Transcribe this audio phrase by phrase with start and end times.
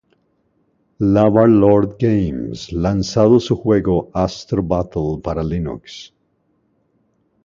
[1.15, 6.11] Lava Lord Games lanzado su juego "Astro Battle" para Linux.